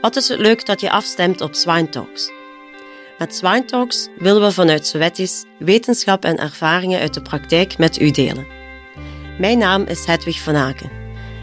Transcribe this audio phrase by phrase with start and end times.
[0.00, 2.30] Wat is het leuk dat je afstemt op Swine Talks?
[3.18, 8.10] Met Swine Talks willen we vanuit Sowetisch wetenschap en ervaringen uit de praktijk met u
[8.10, 8.46] delen.
[9.38, 10.90] Mijn naam is Hedwig van Aken.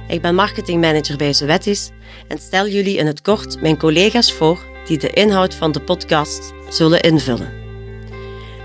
[0.07, 1.89] Ik ben marketingmanager bij Sowetisch
[2.27, 6.53] en stel jullie in het kort mijn collega's voor die de inhoud van de podcast
[6.69, 7.53] zullen invullen.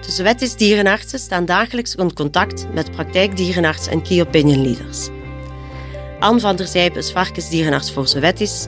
[0.07, 5.09] De Sowetisch dierenartsen staan dagelijks in contact met praktijkdierenarts en key opinion leaders.
[6.19, 8.67] Anne van der Zijpe is varkensdierenarts voor Sowetisch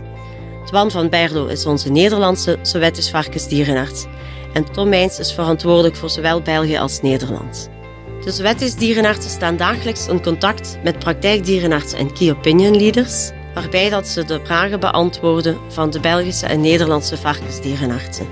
[0.70, 4.06] Twan van Berlo is onze Nederlandse Sowjetisch varkensdierenarts
[4.52, 7.70] en Tom Meijns is verantwoordelijk voor zowel België als Nederland.
[8.24, 14.09] De Sowjetisch dierenartsen staan dagelijks in contact met praktijkdierenartsen en key opinion leaders, waarbij dat
[14.09, 18.27] ze de vragen beantwoorden van de Belgische en Nederlandse varkensdierenartsen.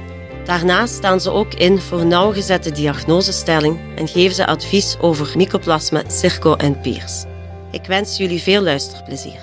[0.45, 6.55] Daarnaast staan ze ook in voor nauwgezette diagnosestelling en geven ze advies over mycoplasma, circo
[6.55, 7.24] en peers.
[7.70, 9.41] Ik wens jullie veel luisterplezier.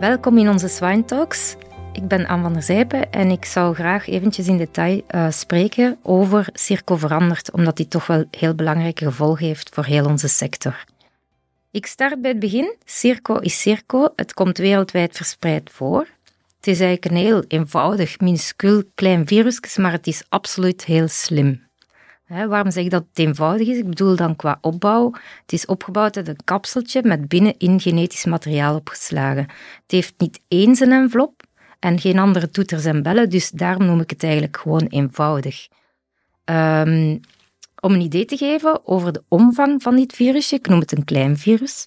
[0.00, 1.56] Welkom in onze Swine Talks.
[1.92, 5.98] Ik ben Anne van der Zijpen en ik zou graag eventjes in detail uh, spreken
[6.02, 10.84] over Circo veranderd, omdat die toch wel heel belangrijke gevolgen heeft voor heel onze sector.
[11.70, 12.74] Ik start bij het begin.
[12.84, 14.12] Circo is Circo.
[14.16, 16.06] Het komt wereldwijd verspreid voor.
[16.56, 21.66] Het is eigenlijk een heel eenvoudig, minuscuul klein virus, maar het is absoluut heel slim.
[22.26, 23.76] waarom zeg ik dat het eenvoudig is?
[23.76, 25.12] Ik bedoel dan qua opbouw.
[25.42, 29.46] Het is opgebouwd uit een kapseltje met binnenin genetisch materiaal opgeslagen.
[29.82, 31.42] Het heeft niet eens een envelop,
[31.78, 35.68] en geen andere toeters en bellen, dus daarom noem ik het eigenlijk gewoon eenvoudig.
[36.44, 37.20] Um,
[37.80, 41.04] om een idee te geven over de omvang van dit virusje, ik noem het een
[41.04, 41.86] klein virus,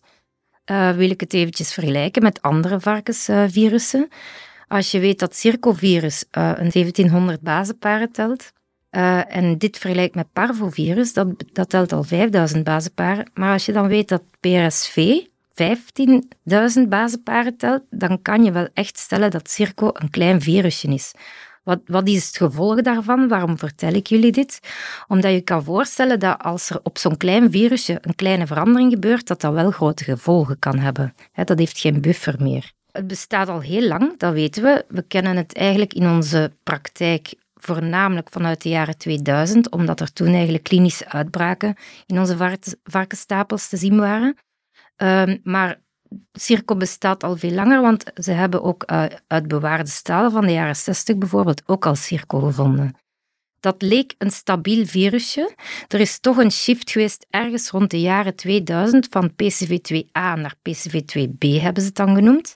[0.65, 4.07] uh, wil ik het eventjes vergelijken met andere varkensvirussen.
[4.67, 8.51] Als je weet dat circovirus uh, een 1700 bazenparen telt,
[8.91, 13.31] uh, en dit vergelijkt met parvovirus, dat, dat telt al 5000 bazenparen.
[13.33, 15.19] Maar als je dan weet dat PRSV,
[15.51, 21.13] 15.000 bazenparen telt, dan kan je wel echt stellen dat Circo een klein virusje is.
[21.63, 23.27] Wat, wat is het gevolg daarvan?
[23.27, 24.59] Waarom vertel ik jullie dit?
[25.07, 29.27] Omdat je kan voorstellen dat als er op zo'n klein virusje een kleine verandering gebeurt,
[29.27, 31.13] dat dat wel grote gevolgen kan hebben.
[31.45, 32.71] dat heeft geen buffer meer.
[32.91, 34.85] Het bestaat al heel lang, dat weten we.
[34.87, 40.33] We kennen het eigenlijk in onze praktijk voornamelijk vanuit de jaren 2000, omdat er toen
[40.33, 41.75] eigenlijk klinische uitbraken
[42.05, 44.35] in onze varkenstapels te zien waren.
[45.03, 45.81] Um, maar
[46.31, 50.51] Circo bestaat al veel langer, want ze hebben ook uh, uit bewaarde stalen van de
[50.51, 52.95] jaren 60 bijvoorbeeld ook al Circo gevonden.
[53.59, 55.55] Dat leek een stabiel virusje.
[55.87, 61.47] Er is toch een shift geweest ergens rond de jaren 2000 van PCV2A naar PCV2B
[61.61, 62.55] hebben ze het dan genoemd.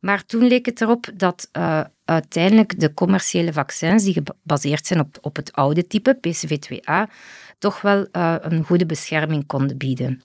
[0.00, 5.18] Maar toen leek het erop dat uh, uiteindelijk de commerciële vaccins die gebaseerd zijn op,
[5.20, 7.12] op het oude type PCV2A
[7.58, 10.22] toch wel uh, een goede bescherming konden bieden.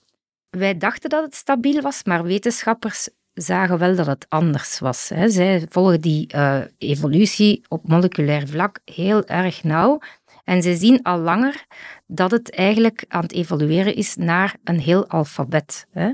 [0.50, 5.08] Wij dachten dat het stabiel was, maar wetenschappers zagen wel dat het anders was.
[5.08, 5.28] Hè.
[5.28, 10.00] Zij volgen die uh, evolutie op moleculair vlak heel erg nauw.
[10.44, 11.64] En ze zien al langer
[12.06, 15.86] dat het eigenlijk aan het evolueren is naar een heel alfabet.
[15.90, 16.12] Hè.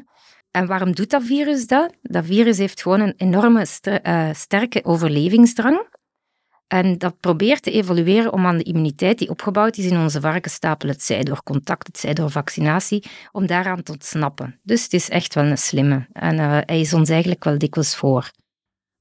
[0.51, 1.95] En waarom doet dat virus dat?
[2.03, 5.87] Dat virus heeft gewoon een enorme uh, sterke overlevingsdrang.
[6.67, 10.89] En dat probeert te evolueren om aan de immuniteit die opgebouwd is in onze varkenstapel,
[10.89, 14.61] het zij door contact, het zij door vaccinatie, om daaraan te ontsnappen.
[14.63, 16.07] Dus het is echt wel een slimme.
[16.13, 18.31] En uh, hij is ons eigenlijk wel dikwijls voor.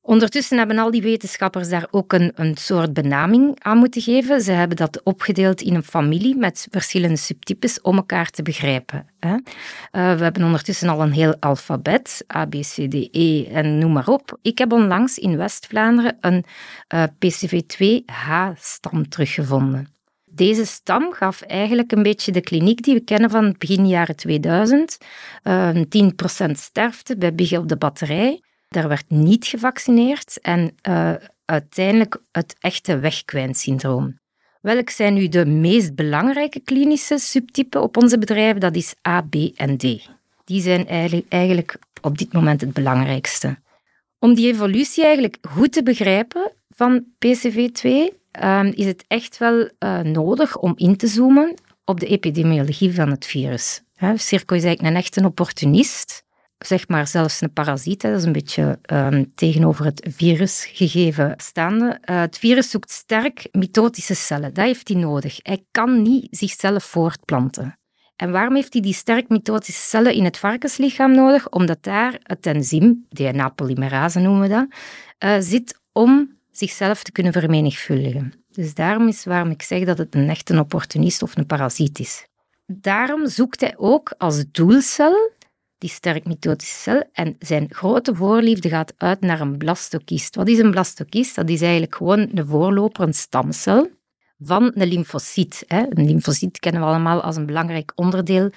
[0.06, 4.42] Ondertussen hebben al die wetenschappers daar ook een, een soort benaming aan moeten geven.
[4.42, 9.08] Ze hebben dat opgedeeld in een familie met verschillende subtypes om elkaar te begrijpen.
[9.20, 9.30] Hè.
[9.30, 9.38] Uh,
[9.92, 14.08] we hebben ondertussen al een heel alfabet, A, B, C, D, E en noem maar
[14.08, 14.38] op.
[14.42, 16.44] Ik heb onlangs in West-Vlaanderen een
[16.94, 19.88] uh, PCV2H-stam teruggevonden.
[20.26, 24.98] Deze stam gaf eigenlijk een beetje de kliniek die we kennen van begin jaren 2000.
[25.44, 25.82] Uh, 10%
[26.52, 28.42] sterfte bij Bigge op de batterij.
[28.74, 31.14] Daar werd niet gevaccineerd en uh,
[31.46, 34.20] uiteindelijk het echte wegkwijnsyndroom.
[34.62, 38.60] Welk zijn nu de meest belangrijke klinische subtypen op onze bedrijven?
[38.60, 39.82] Dat is A, B en D.
[40.44, 40.88] Die zijn
[41.30, 43.58] eigenlijk op dit moment het belangrijkste.
[44.20, 50.00] Om die evolutie eigenlijk goed te begrijpen van PCV2 uh, is het echt wel uh,
[50.00, 51.54] nodig om in te zoomen
[51.86, 53.82] op de epidemiologie van het virus.
[54.16, 56.23] Circo is eigenlijk een echte opportunist
[56.66, 58.02] zeg maar zelfs een parasiet.
[58.02, 62.00] Dat is een beetje um, tegenover het virus gegeven staande.
[62.10, 64.54] Uh, het virus zoekt sterk mitotische cellen.
[64.54, 65.40] Dat heeft hij nodig.
[65.42, 67.78] Hij kan niet zichzelf voortplanten.
[68.16, 71.50] En waarom heeft hij die sterk mitotische cellen in het varkenslichaam nodig?
[71.50, 74.68] Omdat daar het enzym, DNA-polymerase noemen we dat,
[75.20, 78.34] uh, zit om zichzelf te kunnen vermenigvuldigen.
[78.52, 82.28] Dus daarom is waarom ik zeg dat het een echte opportunist of een parasiet is.
[82.66, 85.32] Daarom zoekt hij ook als doelcel
[85.84, 87.04] die sterk mitotische cel.
[87.14, 90.36] En zijn grote voorliefde gaat uit naar een blastocyst.
[90.36, 91.36] Wat is een blastocyst?
[91.36, 93.90] Dat is eigenlijk gewoon een voorloper, een stamcel
[94.40, 95.64] van een lymfocyt.
[95.68, 98.50] Een lymfocyt kennen we allemaal als een belangrijk onderdeel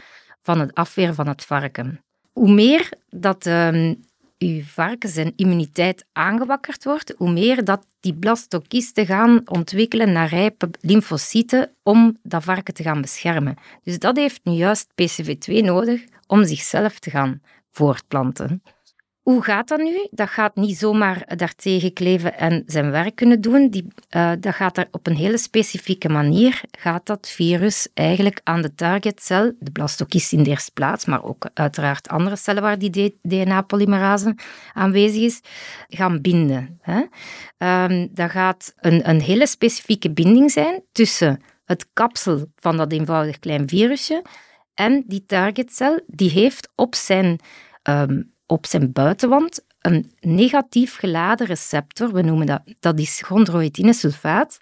[0.42, 2.00] van het afweer van het varken.
[2.32, 3.90] Hoe meer dat uh,
[4.38, 10.70] uw varken zijn immuniteit aangewakkerd wordt, hoe meer dat die blastocysten gaan ontwikkelen naar rijpe
[10.80, 13.56] lymfocyten om dat varken te gaan beschermen.
[13.82, 17.40] Dus dat heeft nu juist PCV2 nodig om zichzelf te gaan
[17.70, 18.62] voortplanten.
[19.26, 20.06] Hoe gaat dat nu?
[20.10, 23.68] Dat gaat niet zomaar daartegen kleven en zijn werk kunnen doen.
[23.68, 23.86] Die,
[24.16, 26.60] uh, dat gaat er op een hele specifieke manier.
[26.78, 31.48] Gaat dat virus eigenlijk aan de targetcel, de blastocyst in de eerste plaats, maar ook
[31.54, 34.36] uiteraard andere cellen waar die DNA-polymerase
[34.72, 35.40] aanwezig is,
[35.88, 36.80] gaan binden.
[36.80, 37.02] Hè?
[37.84, 43.38] Um, dat gaat een, een hele specifieke binding zijn tussen het kapsel van dat eenvoudig
[43.38, 44.22] klein virusje
[44.76, 47.40] en die targetcel, die heeft op zijn
[47.82, 52.12] um, op zijn buitenwand een negatief geladen receptor.
[52.12, 54.58] We noemen dat, dat is chondroïtinesulfaat.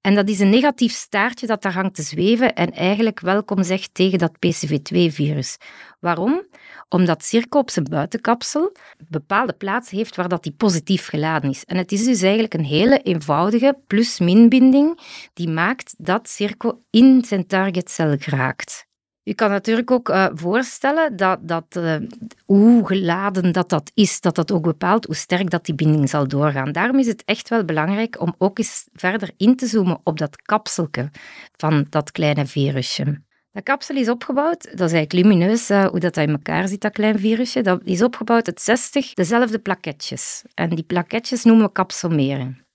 [0.00, 3.94] En dat is een negatief staartje dat daar hangt te zweven en eigenlijk welkom zegt
[3.94, 5.56] tegen dat PCV2-virus.
[6.00, 6.46] Waarom?
[6.88, 8.72] Omdat Circo op zijn buitenkapsel
[9.08, 11.64] bepaalde plaatsen heeft waar dat die positief geladen is.
[11.64, 14.98] En het is dus eigenlijk een hele eenvoudige plus-min-binding
[15.34, 18.90] die maakt dat Circo in zijn targetcel geraakt.
[19.24, 21.96] Je kan natuurlijk ook uh, voorstellen dat, dat uh,
[22.44, 26.28] hoe geladen dat, dat is, dat dat ook bepaalt hoe sterk dat die binding zal
[26.28, 26.72] doorgaan.
[26.72, 30.42] Daarom is het echt wel belangrijk om ook eens verder in te zoomen op dat
[30.42, 31.10] kapselke
[31.56, 33.20] van dat kleine virusje.
[33.52, 36.92] Dat kapsel is opgebouwd, dat is eigenlijk lumineus uh, hoe dat in elkaar zit, dat
[36.92, 37.60] klein virusje.
[37.60, 40.42] Dat is opgebouwd uit 60 dezelfde plaketjes.
[40.54, 42.66] En die plaketjes noemen we kapselmeren.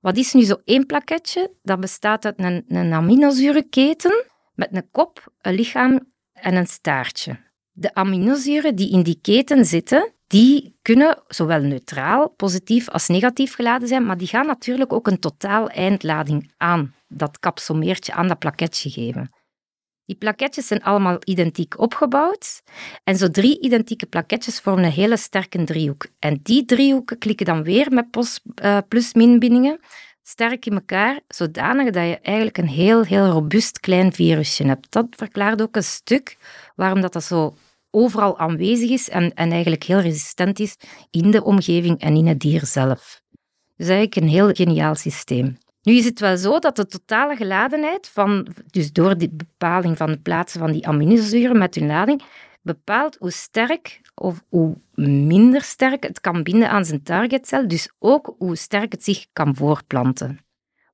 [0.00, 1.50] Wat is nu zo één plaketje?
[1.62, 4.24] Dat bestaat uit een, een aminozurenketen
[4.54, 6.00] met een kop, een lichaam
[6.32, 7.36] en een staartje.
[7.72, 13.88] De aminozuren die in die keten zitten, die kunnen zowel neutraal, positief als negatief geladen
[13.88, 18.90] zijn, maar die gaan natuurlijk ook een totaal eindlading aan dat kapselmeertje, aan dat plaketje
[18.90, 19.30] geven.
[20.04, 22.62] Die plaketjes zijn allemaal identiek opgebouwd
[23.04, 26.06] en zo drie identieke plaketjes vormen een hele sterke driehoek.
[26.18, 29.80] En die driehoeken klikken dan weer met eh, plus-min bindingen
[30.22, 34.92] sterk in elkaar, zodanig dat je eigenlijk een heel, heel robuust klein virusje hebt.
[34.92, 36.36] Dat verklaart ook een stuk
[36.74, 37.54] waarom dat, dat zo
[37.90, 40.76] overal aanwezig is en, en eigenlijk heel resistent is
[41.10, 43.20] in de omgeving en in het dier zelf.
[43.76, 45.56] Dus eigenlijk een heel geniaal systeem.
[45.82, 50.10] Nu is het wel zo dat de totale geladenheid van, dus door de bepaling van
[50.10, 52.22] de plaatsen van die aminozuren met hun lading,
[52.62, 58.34] bepaalt hoe sterk of hoe minder sterk het kan binden aan zijn targetcel, dus ook
[58.38, 60.38] hoe sterk het zich kan voortplanten.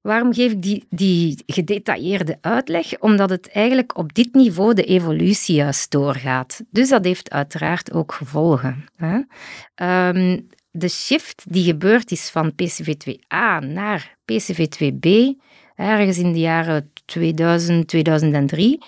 [0.00, 2.98] Waarom geef ik die, die gedetailleerde uitleg?
[2.98, 6.62] Omdat het eigenlijk op dit niveau de evolutie juist doorgaat.
[6.70, 8.84] Dus dat heeft uiteraard ook gevolgen.
[8.96, 9.20] Hè?
[10.08, 15.08] Um, de shift die gebeurd is van PCV2A naar PCV2B,
[15.74, 18.82] ergens in de jaren 2000, 2003,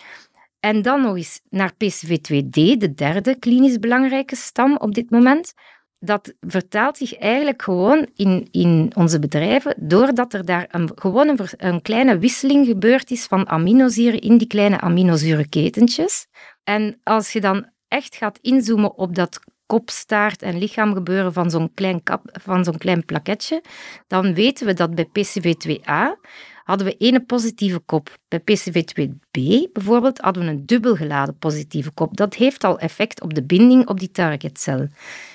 [0.60, 5.52] en dan nog eens naar PCV2D, de derde klinisch belangrijke stam op dit moment.
[5.98, 11.82] Dat vertaalt zich eigenlijk gewoon in, in onze bedrijven doordat er daar een, gewoon een,
[11.82, 16.26] kleine wisseling gebeurd is van aminozuren in die kleine aminozurenketentjes.
[16.64, 21.50] En als je dan echt gaat inzoomen op dat kop, staart en lichaam gebeuren van
[21.50, 23.62] zo'n klein, van zo'n klein plaketje,
[24.06, 26.28] dan weten we dat bij PCV2A
[26.70, 28.18] hadden we één positieve kop.
[28.28, 29.40] Bij PCV2b
[29.72, 32.16] bijvoorbeeld hadden we een dubbel geladen positieve kop.
[32.16, 34.88] Dat heeft al effect op de binding op die targetcel.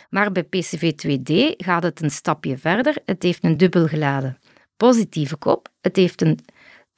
[0.09, 2.97] Maar bij PCV2d gaat het een stapje verder.
[3.05, 4.39] Het heeft een dubbel geladen
[4.77, 5.69] positieve kop.
[5.81, 6.39] Het heeft een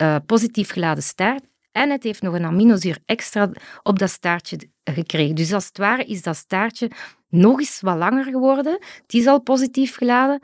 [0.02, 3.50] uh, positief geladen staart en het heeft nog een aminozuur extra
[3.84, 5.36] op dat staartje gekregen.
[5.36, 6.92] Dus als het ware is dat staartje
[7.30, 8.74] nog eens wat langer geworden.
[9.02, 10.40] Het is al positief geladen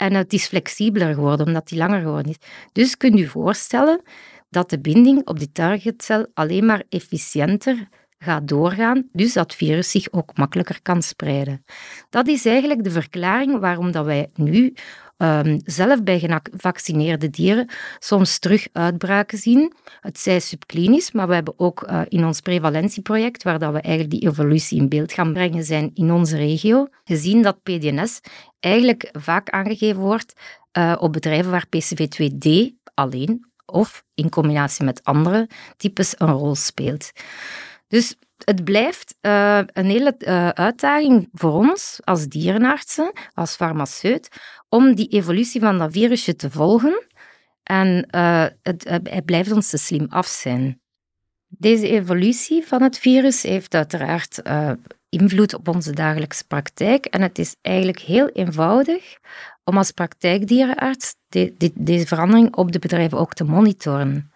[0.00, 2.48] en het is flexibeler geworden omdat die langer geworden is.
[2.72, 4.02] Dus kunt u voorstellen
[4.50, 7.88] dat de binding op die targetcel alleen maar efficiënter
[8.18, 11.64] gaat doorgaan, dus dat virus zich ook makkelijker kan spreiden.
[12.10, 14.74] Dat is eigenlijk de verklaring waarom dat wij nu
[15.22, 19.72] um, zelf bij gevaccineerde dieren soms terug uitbraken zien.
[20.00, 24.20] Het zij subklinisch, maar we hebben ook uh, in ons prevalentieproject, waar dat we eigenlijk
[24.20, 28.20] die evolutie in beeld gaan brengen zijn in onze regio, gezien dat PDNS
[28.60, 30.32] eigenlijk vaak aangegeven wordt
[30.78, 32.48] uh, op bedrijven waar PCV2D
[32.94, 37.12] alleen of in combinatie met andere types een rol speelt.
[37.90, 44.28] Dus het blijft uh, een hele uh, uitdaging voor ons als dierenartsen, als farmaceut,
[44.68, 47.02] om die evolutie van dat virusje te volgen.
[47.62, 50.80] En uh, het, het, blijft ons te slim af zijn.
[51.46, 54.42] Deze evolutie van het virus heeft uiteraard
[55.08, 57.04] invloed op onze dagelijkse praktijk.
[57.04, 59.18] En het is eigenlijk heel eenvoudig
[59.64, 61.14] om als praktijkdierenarts
[61.74, 64.30] deze verandering op de bedrijven ook te monitoren.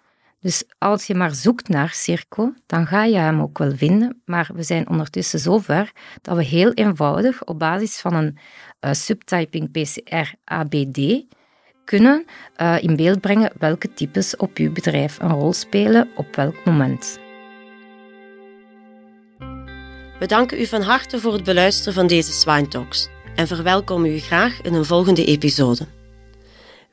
[0.45, 4.23] Dus als je maar zoekt naar Circo, dan ga je hem ook wel vinden.
[4.25, 8.39] Maar we zijn ondertussen zover dat we heel eenvoudig op basis van een
[8.81, 11.25] uh, subtyping PCR-ABD
[11.85, 12.25] kunnen
[12.57, 17.19] uh, in beeld brengen welke types op uw bedrijf een rol spelen op welk moment.
[20.19, 24.19] We danken u van harte voor het beluisteren van deze Swine Talks en verwelkomen u
[24.19, 26.04] graag in een volgende episode.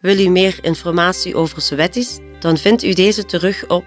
[0.01, 2.19] Wil u meer informatie over Sowettis?
[2.39, 3.85] Dan vindt u deze terug op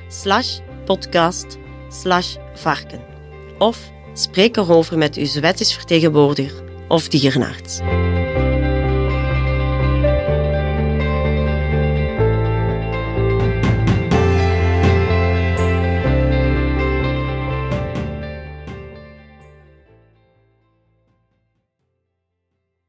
[0.08, 1.58] slash podcast
[1.90, 3.00] slash varken.
[3.58, 7.80] Of spreek erover met uw Sowettis vertegenwoordiger of dierenarts.